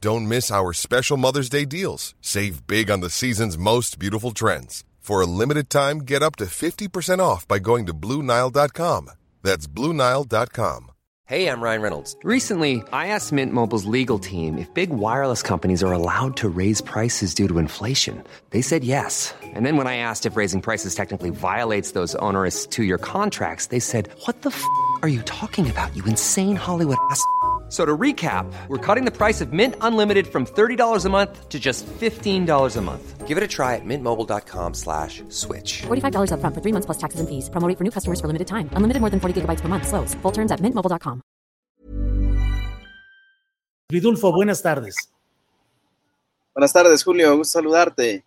[0.00, 2.14] Don't miss our special Mother's Day deals.
[2.20, 4.84] Save big on the season's most beautiful trends.
[5.00, 9.10] For a limited time, get up to 50% off by going to Bluenile.com.
[9.42, 10.90] That's Bluenile.com.
[11.26, 12.16] Hey, I'm Ryan Reynolds.
[12.22, 16.80] Recently, I asked Mint Mobile's legal team if big wireless companies are allowed to raise
[16.80, 18.22] prices due to inflation.
[18.50, 19.34] They said yes.
[19.42, 23.66] And then when I asked if raising prices technically violates those onerous two year contracts,
[23.66, 24.64] they said, What the f
[25.02, 27.22] are you talking about, you insane Hollywood ass?
[27.68, 31.60] So to recap, we're cutting the price of Mint Unlimited from $30 a month to
[31.60, 33.26] just $15 a month.
[33.28, 35.82] Give it a try at mintmobile.com slash switch.
[35.82, 37.50] $45 up front for three months plus taxes and fees.
[37.50, 38.70] Promo for new customers for limited time.
[38.72, 39.86] Unlimited more than 40 gigabytes per month.
[39.86, 40.14] Slows.
[40.22, 41.20] Full terms at mintmobile.com.
[43.90, 44.96] Vidulfo, buenas tardes.
[46.54, 47.36] Buenas tardes, Julio.
[47.36, 48.24] Gusto saludarte.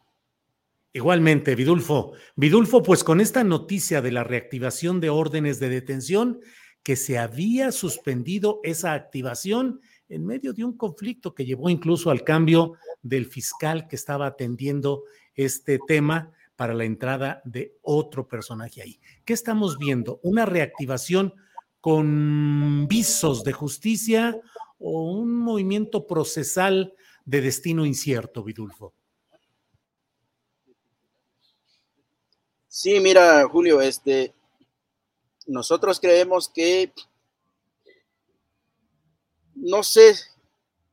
[0.93, 2.13] Igualmente, Vidulfo.
[2.35, 6.39] Vidulfo, pues con esta noticia de la reactivación de órdenes de detención,
[6.83, 12.23] que se había suspendido esa activación en medio de un conflicto que llevó incluso al
[12.23, 15.03] cambio del fiscal que estaba atendiendo
[15.35, 18.99] este tema para la entrada de otro personaje ahí.
[19.25, 20.19] ¿Qué estamos viendo?
[20.23, 21.33] ¿Una reactivación
[21.79, 24.39] con visos de justicia
[24.77, 26.93] o un movimiento procesal
[27.25, 28.93] de destino incierto, Vidulfo?
[32.67, 34.33] Sí, mira, Julio, este,
[35.51, 36.93] nosotros creemos que
[39.53, 40.15] no sé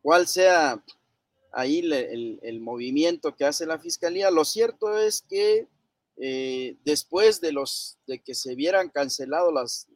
[0.02, 0.82] cuál sea
[1.52, 4.30] ahí el, movimiento que hace la fiscalía.
[4.32, 5.68] Lo cierto es que
[6.16, 9.86] eh, después de los de que se vieran cancelado las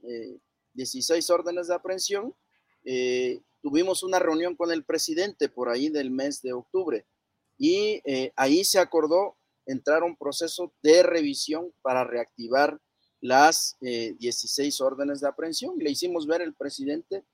[0.74, 2.32] 16 eh, órdenes de aprehensión,
[2.84, 7.04] eh, tuvimos una reunión con el presidente por ahí del mes de octubre
[7.58, 8.00] y
[8.36, 9.36] ahí se acordó
[9.66, 12.80] entrar a un proceso de revisión para reactivar
[13.22, 15.78] las 16 eh, órdenes de aprehensión.
[15.78, 17.24] Le hicimos ver al presidente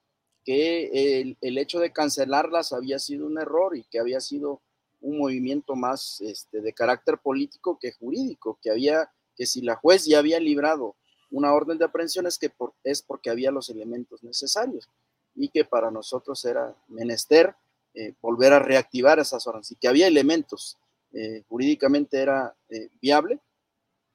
[0.45, 4.61] que el, hecho de cancelarlas había sido un error y que había sido
[5.01, 10.05] un movimiento más este, de carácter político que jurídico, que había, que si la juez
[10.05, 10.95] ya había librado
[11.31, 12.51] una orden de aprehensión es que
[12.85, 14.89] es porque había los elementos necesarios
[15.35, 17.55] y que para nosotros era menester
[17.95, 20.79] eh, volver a reactivar esas órdenes y que había elementos,
[21.13, 22.55] eh, jurídicamente era
[23.01, 23.41] viable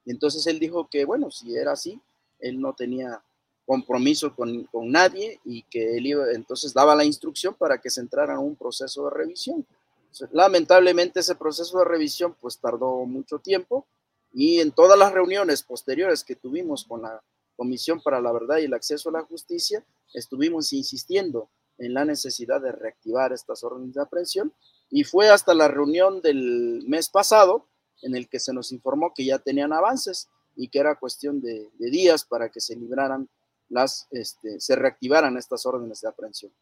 [0.04, 2.00] y entonces él dijo que, bueno, si era así,
[2.38, 3.22] él no tenía
[3.66, 8.34] compromiso con, nadie y que él iba, entonces daba la instrucción para que se entrara
[8.34, 9.66] en un proceso de revisión.
[10.32, 13.86] Lamentablemente ese proceso de revisión pues tardó mucho tiempo
[14.32, 17.22] y en todas las reuniones posteriores que tuvimos con la
[17.56, 21.48] Comisión para la Verdad y el Acceso a la Justicia, estuvimos insistiendo
[21.78, 24.52] en la necesidad de reactivar estas órdenes de aprehensión
[24.90, 27.66] y fue hasta la reunión del mes pasado
[28.04, 31.68] en el que se nos informó que ya tenían avances y que era cuestión de,
[31.78, 33.28] días para que se libraran
[33.68, 36.52] las, este, se reactivaran estas órdenes de aprehensión.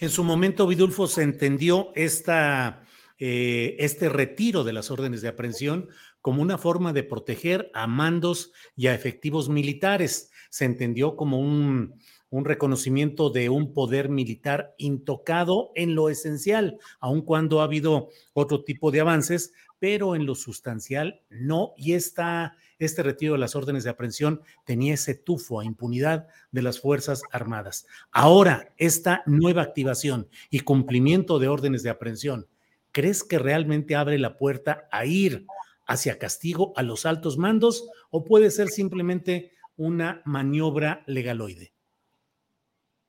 [0.00, 2.84] En su momento, Vidulfo, se entendió esta,
[3.18, 5.88] eh, este retiro de las órdenes de aprehensión
[6.20, 10.30] como una forma de proteger a mandos y a efectivos militares.
[10.50, 11.94] Se entendió como un,
[12.30, 18.64] un reconocimiento de un poder militar intocado en lo esencial, aun cuando ha habido otro
[18.64, 21.72] tipo de avances, pero en lo sustancial no.
[21.76, 26.62] Y esta, este retiro de las órdenes de aprehensión tenía ese tufo a impunidad de
[26.62, 27.86] las Fuerzas Armadas.
[28.10, 32.48] Ahora, esta nueva activación y cumplimiento de órdenes de aprehensión,
[32.92, 35.46] ¿crees que realmente abre la puerta a ir
[35.86, 41.72] hacia castigo a los altos mandos o puede ser simplemente una maniobra legaloide?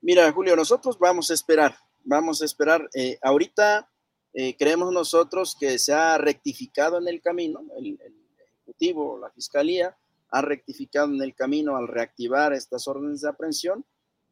[0.02, 1.76] Mira, Julio, nosotros vamos a esperar,
[2.06, 2.90] vamos a esperar.
[2.94, 3.89] Eh, ahorita
[4.34, 8.00] eh, creemos nosotros que se ha rectificado en el camino, el,
[8.62, 9.98] Ejecutivo, la Fiscalía,
[10.30, 13.84] ha rectificado en el camino al reactivar estas órdenes de aprehensión.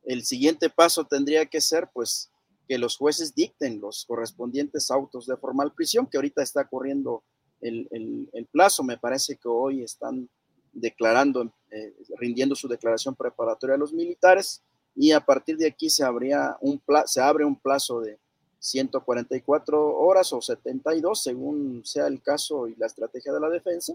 [0.04, 2.30] El siguiente paso tendría que ser, pues,
[2.68, 7.24] que los jueces dicten los correspondientes autos de formal prisión, que ahorita está corriendo
[7.62, 8.84] el, plazo.
[8.84, 10.30] Me parece que hoy están
[10.72, 14.62] declarando, eh, rindiendo su declaración preparatoria a los militares
[14.96, 18.20] y a partir de aquí se, abría un se abre un plazo de
[18.60, 23.94] 144 horas o 72, según sea el caso y la estrategia de la defensa,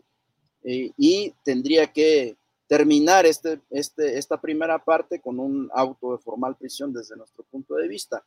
[0.65, 2.37] eh, y tendría que
[2.67, 7.75] terminar este, este, esta primera parte con un auto de formal prisión desde nuestro punto
[7.75, 8.25] de vista.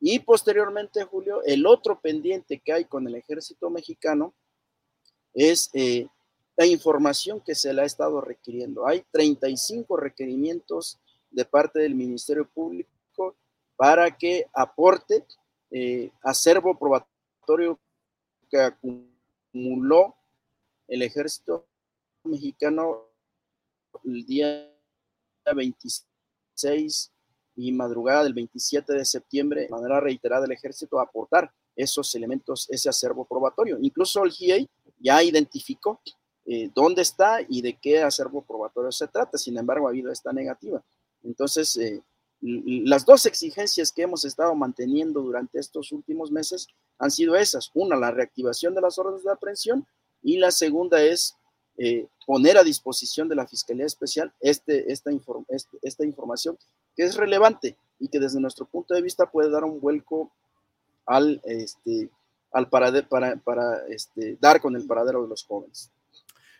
[0.00, 4.32] Y posteriormente, Julio, el otro pendiente que hay con el ejército mexicano
[5.34, 6.06] es eh,
[6.56, 8.86] la información que se le ha estado requiriendo.
[8.86, 10.98] Hay 35 requerimientos
[11.30, 13.34] de parte del Ministerio Público
[13.76, 15.24] para que aporte
[15.70, 17.78] eh, acervo probatorio
[18.50, 20.16] que acumuló
[20.88, 21.66] el ejército
[22.24, 23.04] mexicano
[24.04, 24.70] el día
[25.54, 27.12] 26
[27.56, 32.68] y madrugada del 27 de septiembre, de manera reiterada, el ejército a aportar esos elementos,
[32.70, 33.78] ese acervo probatorio.
[33.80, 34.68] Incluso el GIEI
[34.98, 36.00] ya identificó
[36.46, 39.38] eh, dónde está y de qué acervo probatorio se trata.
[39.38, 40.82] Sin embargo, ha habido esta negativa.
[41.22, 42.02] Entonces, eh,
[42.42, 47.70] las dos exigencias que hemos estado manteniendo durante estos últimos meses han sido esas.
[47.74, 49.86] Una, la reactivación de las órdenes de aprehensión
[50.22, 51.36] y la segunda es
[51.76, 55.10] eh, poner a disposición de la Fiscalía Especial este, esta,
[55.48, 56.58] este, esta información
[56.96, 60.30] que es relevante y que desde nuestro punto de vista puede dar un vuelco
[61.06, 62.08] al, este,
[62.52, 62.90] al para,
[63.44, 65.90] para este, dar con el paradero de los jóvenes.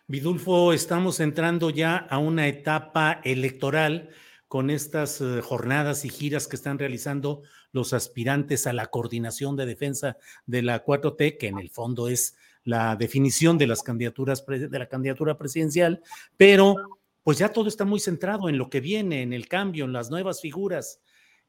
[0.06, 4.10] Vidulfo, estamos entrando ya a una etapa electoral
[4.50, 9.64] con estas eh, jornadas y giras que están realizando los aspirantes a la coordinación de
[9.64, 14.76] defensa de la 4T, que en el fondo es la definición de las candidaturas de
[14.76, 16.02] la candidatura presidencial,
[16.36, 16.74] pero
[17.22, 20.10] pues ya todo está muy centrado en lo que viene, en el cambio, en las
[20.10, 21.00] nuevas figuras.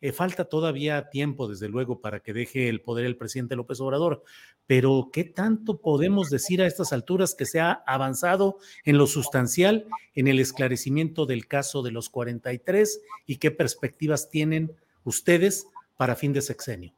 [0.01, 4.23] Eh, falta todavía tiempo, desde luego, para que deje el poder el presidente López Obrador,
[4.65, 9.85] pero ¿qué tanto podemos decir a estas alturas que se ha avanzado en lo sustancial
[10.15, 15.67] en el esclarecimiento del caso de los 43 y qué perspectivas tienen ustedes
[15.97, 16.93] para fin de sexenio?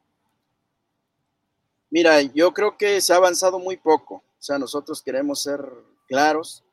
[1.90, 4.16] Mira, yo creo que se ha avanzado muy poco.
[4.16, 5.60] O sea, nosotros queremos ser
[6.08, 6.64] claros.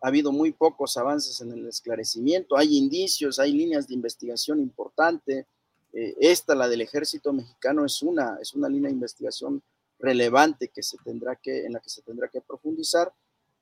[0.00, 2.56] Ha habido muy pocos avances en el esclarecimiento.
[2.56, 5.46] Hay indicios, hay líneas de investigación importante.
[5.92, 9.62] Eh, esta, la del ejército mexicano, es una, es una línea de investigación
[9.98, 13.12] relevante que se tendrá que, en la que se tendrá que profundizar.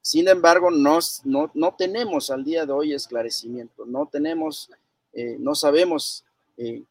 [0.01, 4.71] Sin embargo, no, no, tenemos al día de hoy esclarecimiento, no tenemos,
[5.13, 6.25] eh, no sabemos
[6.57, 6.83] eh,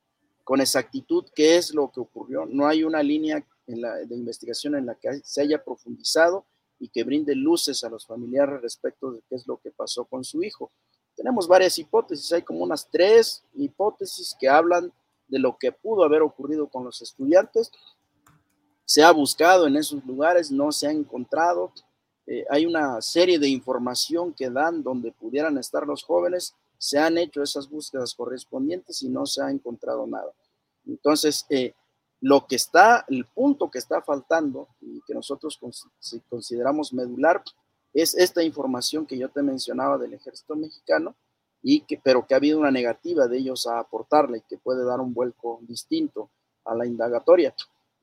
[0.43, 2.45] con exactitud qué es lo que ocurrió.
[2.45, 6.45] No hay una línea en la, de investigación en la que se haya profundizado
[6.79, 10.23] y que brinde luces a los familiares respecto de qué es lo que pasó con
[10.23, 10.71] su hijo.
[11.15, 14.91] Tenemos varias hipótesis, hay como unas tres hipótesis que hablan
[15.27, 17.71] de lo que pudo haber ocurrido con los estudiantes.
[18.85, 21.73] Se ha buscado en esos lugares, no se ha encontrado.
[22.25, 26.55] Eh, hay una serie de información que dan donde pudieran estar los jóvenes.
[26.77, 30.31] Se han hecho esas búsquedas correspondientes y no se ha encontrado nada.
[30.85, 31.73] Entonces, eh,
[32.21, 35.59] lo que está, el punto que está faltando y que nosotros
[36.29, 37.43] consideramos medular
[37.93, 41.15] es esta información que yo te mencionaba del ejército mexicano,
[42.03, 45.59] pero que ha habido una negativa de ellos a aportarle que puede dar un vuelco
[45.61, 46.29] distinto
[46.65, 47.53] a la indagatoria.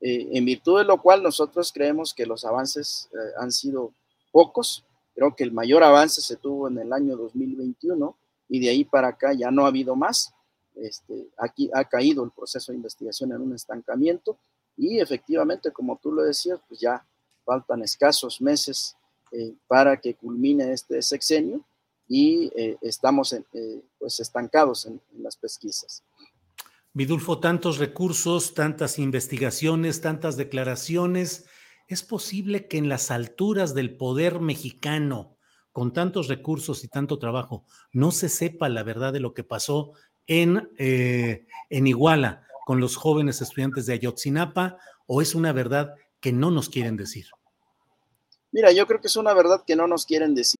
[0.01, 3.91] Eh, en virtud de lo cual nosotros creemos que los avances eh, han sido
[4.31, 4.83] pocos.
[5.13, 8.15] Creo que el mayor avance se tuvo en el año 2021
[8.49, 10.33] y de ahí para acá ya no ha habido más.
[10.75, 14.37] Este, aquí ha caído el proceso de investigación en un estancamiento
[14.77, 17.05] y efectivamente, como tú lo decías, pues ya
[17.45, 18.97] faltan escasos meses
[19.31, 21.61] eh, para que culmine este sexenio
[22.07, 23.43] y eh, estamos eh,
[23.97, 26.03] pues estancados en, las pesquisas.
[26.93, 31.45] Vidulfo, tantos recursos, tantas investigaciones, tantas declaraciones.
[31.87, 35.37] ¿Es posible que en las alturas del poder mexicano,
[35.71, 39.91] con tantos recursos y tanto trabajo, no se sepa la verdad de lo que pasó
[40.25, 46.33] en, eh, en Iguala con los jóvenes estudiantes de Ayotzinapa o es una verdad que
[46.33, 47.27] no nos quieren decir?
[48.51, 50.59] Mira, yo creo que es una verdad que no nos quieren decir.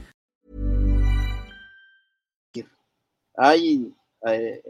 [3.35, 3.93] Hay
[4.27, 4.61] eh,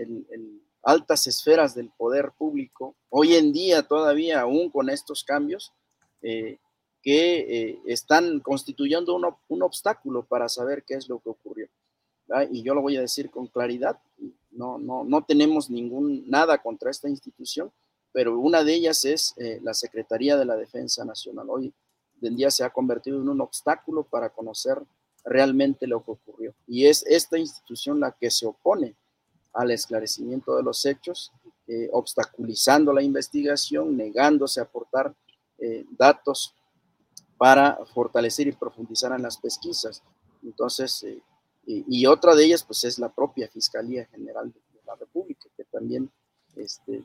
[0.83, 5.71] altas esferas del poder público, hoy en día todavía, aún con estos cambios,
[6.21, 6.57] eh,
[7.01, 11.67] que eh, están constituyendo un, un, obstáculo para saber qué es lo que ocurrió.
[12.51, 13.99] Y yo lo voy a decir con claridad,
[14.51, 17.71] no, no, no tenemos ningún, nada contra esta institución,
[18.13, 21.47] pero una de ellas es eh, la Secretaría de la Defensa Nacional.
[21.49, 21.73] Hoy
[22.21, 24.77] en día se ha convertido en un obstáculo para conocer
[25.23, 26.53] realmente lo que ocurrió.
[26.67, 28.95] Y es esta institución la que se opone
[29.53, 31.31] al esclarecimiento de los hechos,
[31.67, 35.13] eh, obstaculizando la investigación, negándose a aportar
[35.57, 36.55] eh, datos
[37.37, 40.03] para fortalecer y profundizar en las pesquisas.
[40.43, 41.03] Entonces,
[41.65, 46.11] y, otra de ellas, pues es la propia Fiscalía General de, la República, que también
[46.55, 47.03] este,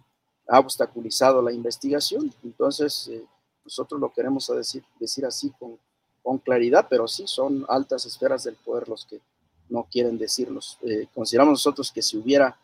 [0.49, 2.32] ha obstaculizado la investigación.
[2.42, 3.25] Entonces, eh,
[3.64, 5.78] nosotros lo queremos decir, decir así con,
[6.26, 9.21] con, claridad, pero sí son altas esferas del poder los que
[9.68, 10.78] no quieren decirnos.
[10.83, 12.59] Eh, consideramos nosotros que si hubiera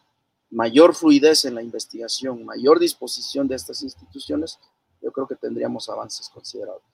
[0.50, 4.58] mayor fluidez en la investigación, mayor disposición de estas instituciones,
[5.00, 6.84] yo creo que tendríamos avances considerables.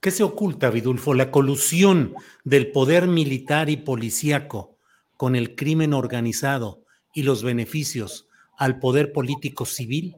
[0.00, 1.14] ¿Qué se oculta, Vidulfo?
[1.14, 4.76] La colusión del poder militar y policíaco
[5.16, 6.82] con el crimen organizado
[7.14, 10.16] y los beneficios al poder político civil?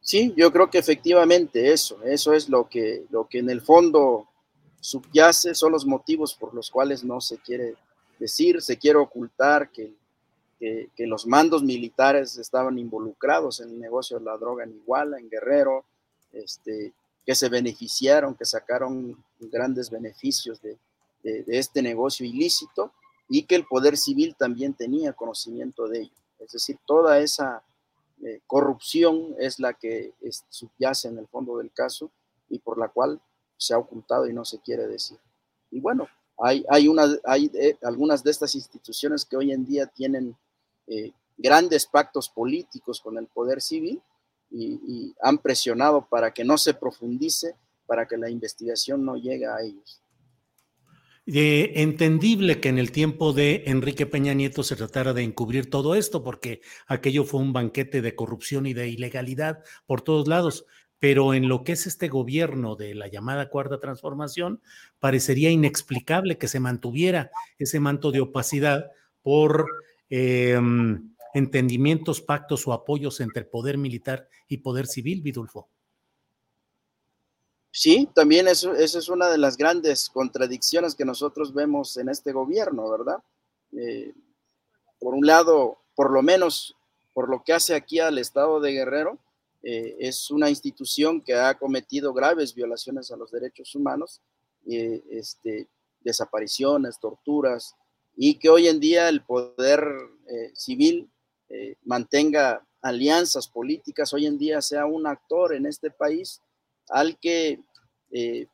[0.00, 4.28] Sí, yo creo que efectivamente eso, eso es lo que, lo que en el fondo
[4.80, 7.74] subyace, son los motivos por los cuales no se quiere
[8.18, 9.94] decir, se quiere ocultar que,
[10.58, 15.30] que, los mandos militares estaban involucrados en el negocio de la droga en Iguala, en
[15.30, 15.84] Guerrero,
[16.32, 16.92] este,
[17.24, 20.76] que se beneficiaron, que sacaron grandes beneficios de,
[21.22, 22.92] de, de este negocio ilícito
[23.28, 26.14] y que el poder civil también tenía conocimiento de ello.
[26.40, 27.62] Es decir, toda esa
[28.22, 30.12] eh, corrupción es la que
[30.50, 32.10] subyace en el fondo del caso
[32.50, 33.18] y por la cual
[33.60, 35.18] se ha ocultado y no se quiere decir.
[35.70, 39.86] Y bueno, hay, hay, una, hay eh, algunas de estas instituciones que hoy en día
[39.86, 40.36] tienen
[40.86, 44.02] eh, grandes pactos políticos con el poder civil
[44.50, 47.54] y, han presionado para que no se profundice,
[47.86, 50.00] para que la investigación no llegue a ellos
[51.26, 56.24] entendible que en el tiempo de Enrique Peña Nieto se tratara de encubrir todo esto,
[56.24, 60.66] porque aquello fue un banquete de corrupción y de ilegalidad por todos lados.
[61.00, 64.60] Pero en lo que es este gobierno de la llamada cuarta transformación,
[65.00, 68.92] parecería inexplicable que se mantuviera ese manto de opacidad
[69.22, 69.66] por
[70.10, 75.68] em, entendimientos, pactos o apoyos entre poder militar y poder civil, Vidulfo.
[77.72, 82.32] Sí, también eso, esa es una de las grandes contradicciones que nosotros vemos en este
[82.32, 83.22] gobierno, ¿verdad?
[83.72, 84.12] Eh,
[84.98, 86.76] por un lado, por lo menos
[87.12, 89.18] por lo que hace aquí al Estado de Guerrero,
[89.62, 94.20] eh, es una institución que ha cometido graves violaciones a los derechos humanos,
[94.66, 95.68] eh, este,
[96.00, 97.74] desapariciones, torturas,
[98.16, 99.82] y que hoy en día el poder
[100.54, 101.10] civil
[101.84, 106.40] mantenga alianzas políticas, hoy en día sea un actor en este país
[106.88, 107.60] al que
[108.10, 108.46] eh,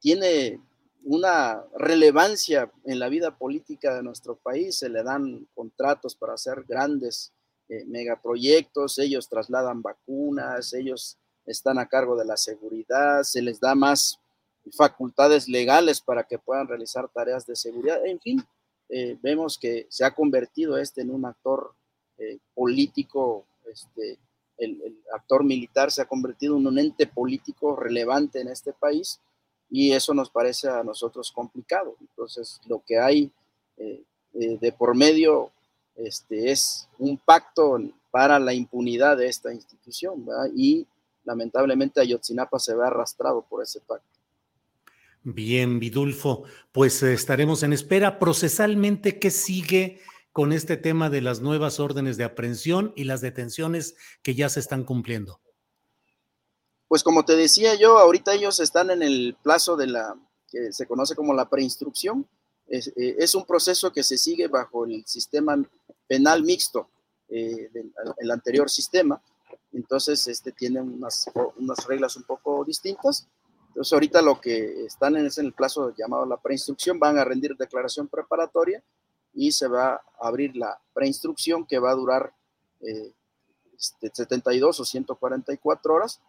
[0.00, 0.60] tiene
[1.02, 6.64] una relevancia en la vida política de nuestro país, se le dan contratos para hacer
[6.66, 7.32] grandes
[7.68, 13.74] eh, megaproyectos, ellos trasladan vacunas, ellos están a cargo de la seguridad, se les da
[13.74, 14.18] más
[14.72, 18.44] facultades legales para que puedan realizar tareas de seguridad, en fin,
[18.88, 21.72] eh, vemos que se ha convertido este en un actor
[22.54, 24.18] político este,
[24.58, 29.20] el, actor militar se ha convertido en un ente político relevante en este país
[29.70, 31.96] y eso nos parece a nosotros complicado.
[32.00, 33.30] Entonces, lo que hay
[33.76, 34.02] eh,
[34.34, 35.50] eh, de por medio
[35.96, 37.78] este, es un pacto
[38.10, 40.86] para la impunidad de esta institución y
[41.24, 44.06] lamentablemente Ayotzinapa se ve arrastrado por ese pacto.
[45.22, 48.18] Bien, Vidulfo, pues eh, estaremos en espera.
[48.18, 50.00] Procesalmente, ¿qué sigue?
[50.36, 54.60] con este tema de las nuevas órdenes de aprehensión y las detenciones que ya se
[54.60, 55.40] están cumpliendo?
[56.88, 60.14] Pues como te decía yo, ahorita ellos están en el plazo de la
[60.46, 62.28] que se conoce como la preinstrucción.
[62.66, 65.56] Es, eh, un proceso que se sigue bajo el sistema
[66.06, 66.88] penal mixto,
[67.28, 69.20] eh, del, el anterior sistema.
[69.72, 73.28] Entonces, este tiene unas, unas reglas un poco distintas.
[73.68, 78.08] Entonces, ahorita lo que están en, el plazo llamado la preinstrucción, van a rendir declaración
[78.08, 78.82] preparatoria
[79.34, 82.32] y se va a abrir la preinstrucción que va a durar
[83.76, 86.20] 72 este, o 144 horas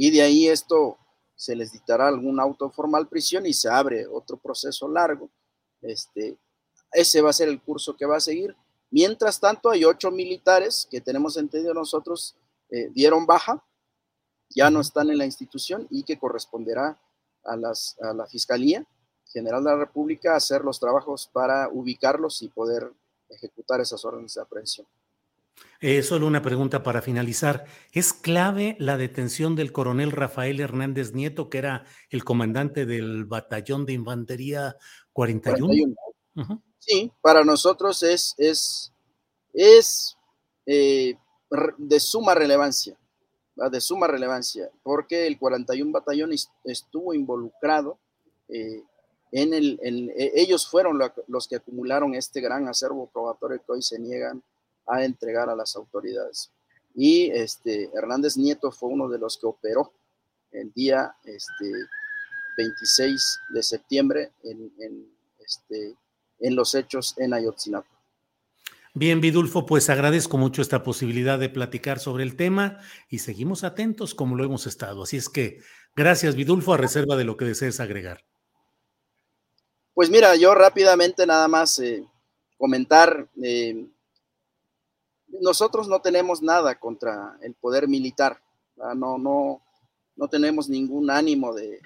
[0.00, 0.96] y de ahí esto
[1.34, 5.28] se les dictará algún auto formal prisión y se abre otro proceso largo.
[5.82, 6.38] Este,
[6.92, 8.54] ese va a ser el curso que va a seguir.
[8.90, 12.36] Mientras tanto, hay ocho militares que tenemos entendido nosotros
[12.70, 13.64] eh, dieron baja,
[14.50, 17.00] ya no están en la institución y que corresponderá
[17.44, 18.86] a, las, a la fiscalía
[19.32, 22.90] General de la República hacer los trabajos para ubicarlos y poder
[23.28, 24.86] ejecutar esas órdenes de aprehensión.
[25.80, 27.66] Eh, solo una pregunta para finalizar.
[27.92, 33.84] ¿Es clave la detención del coronel Rafael Hernández Nieto, que era el comandante del batallón
[33.84, 34.76] de infantería
[35.12, 35.94] 41?
[36.78, 38.92] Sí, para nosotros es, es,
[39.52, 40.16] es
[40.66, 41.16] eh,
[41.76, 42.96] de suma relevancia,
[43.56, 46.30] de suma relevancia, porque el 41 batallón
[46.64, 47.98] estuvo involucrado
[48.48, 48.82] eh,
[49.32, 53.98] en el, e, ellos fueron los que acumularon este gran acervo probatorio que hoy se
[53.98, 54.42] niegan
[54.86, 56.50] a entregar a las autoridades.
[56.94, 59.92] Y este, Hernández Nieto fue uno de los que operó
[60.50, 61.70] el día este,
[62.56, 65.94] 26 de septiembre en, este,
[66.40, 67.88] en los hechos en Ayotzinapa.
[68.94, 72.78] Bien, Vidulfo, pues agradezco mucho esta posibilidad de platicar sobre el tema
[73.08, 75.04] y seguimos atentos como lo hemos estado.
[75.04, 75.60] Así es que
[75.94, 78.24] gracias, Vidulfo, a reserva de lo que desees agregar.
[79.94, 82.04] Pues mira, yo rápidamente nada más eh,
[82.56, 83.86] comentar, eh,
[85.28, 88.40] nosotros no tenemos nada contra el poder militar,
[88.96, 89.62] no, no,
[90.16, 91.80] no tenemos ningún ánimo de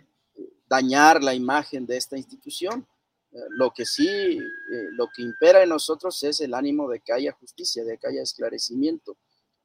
[0.68, 2.86] dañar la imagen de esta institución.
[3.32, 4.38] Eh, lo que sí,
[4.92, 8.22] lo que impera en nosotros es el ánimo de que haya justicia, de que haya
[8.22, 9.16] esclarecimiento.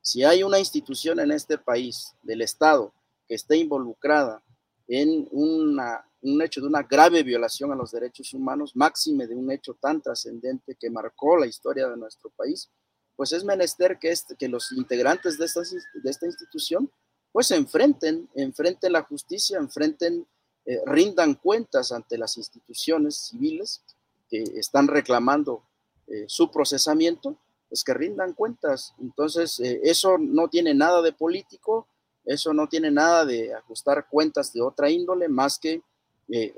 [0.02, 2.94] Si hay una institución en este país del Estado
[3.28, 4.42] que esté involucrada
[4.88, 9.52] en una un hecho de una grave violación a los derechos humanos, máxime de un
[9.52, 12.70] hecho tan trascendente que marcó la historia de nuestro país,
[13.16, 16.92] pues es menester que, este, que los integrantes de esta, de esta institución
[17.32, 20.26] pues enfrenten, enfrenten la justicia, enfrenten,
[20.70, 23.82] eh, rindan cuentas ante las instituciones civiles
[24.30, 25.64] que están reclamando
[26.08, 27.38] eh, su procesamiento,
[27.70, 28.94] pues que rindan cuentas.
[29.00, 31.88] Entonces, eh, eso no tiene nada de político,
[32.26, 35.82] eso no tiene nada de ajustar cuentas de otra índole, más que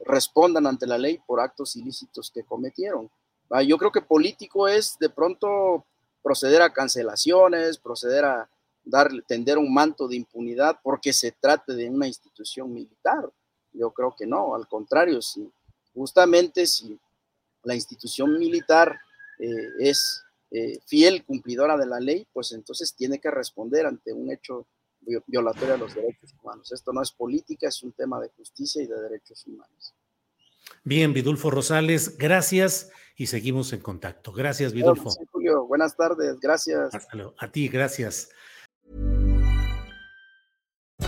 [0.03, 3.07] respondan ante la ley por actos ilícitos que cometieron.
[3.51, 5.85] Ah, yo creo que político es de pronto
[6.23, 8.49] proceder a cancelaciones, proceder a
[8.83, 13.31] dar, tender un manto de impunidad porque se trate de una institución militar.
[13.73, 15.49] Yo creo que no, al contrario, si
[15.93, 16.99] justamente si
[17.63, 18.99] la institución militar
[19.39, 24.31] eh, es eh, fiel cumplidora de la ley, pues entonces tiene que responder ante un
[24.31, 24.67] hecho
[25.27, 26.71] violatoria a los derechos humanos.
[26.71, 29.93] Esto no es política, es un tema de justicia y de derechos humanos.
[30.83, 34.31] Bien, Vidulfo Rosales, gracias y seguimos en contacto.
[34.31, 35.09] Gracias, Vidulfo.
[35.31, 36.91] Julio, buenas tardes, gracias.
[37.37, 38.29] A ti, gracias.